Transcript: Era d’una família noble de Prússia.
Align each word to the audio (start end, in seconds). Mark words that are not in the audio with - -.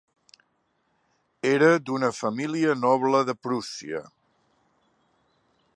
Era 1.49 1.67
d’una 1.89 2.09
família 2.21 2.73
noble 2.87 3.23
de 3.29 3.37
Prússia. 3.47 4.05